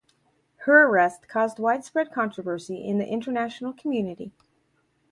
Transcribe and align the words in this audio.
Her 0.65 0.87
arrest 0.87 1.27
caused 1.27 1.59
widespread 1.59 2.11
controversy 2.11 2.83
in 2.83 2.97
the 2.97 3.05
international 3.05 3.71
community. 3.71 4.31